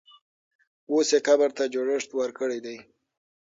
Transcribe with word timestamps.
اوس 0.91 1.07
یې 1.13 1.19
قبر 1.27 1.49
ته 1.57 1.63
جوړښت 1.73 2.09
ورکړی 2.19 2.59
دی. 2.65 2.77